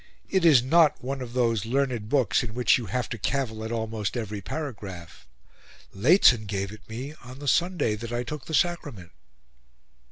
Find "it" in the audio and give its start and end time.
0.31-0.43, 6.71-6.89